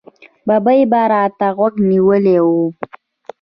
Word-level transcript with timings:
ببۍ 0.47 0.81
به 0.91 1.01
را 1.11 1.23
ته 1.37 1.47
غوږ 1.57 1.73
نیولی 1.89 2.37
و. 2.45 2.47